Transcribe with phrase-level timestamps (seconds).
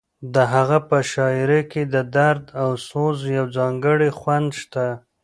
[0.33, 4.87] د هغه په شاعرۍ کې د درد او سوز یو ځانګړی خوند شته.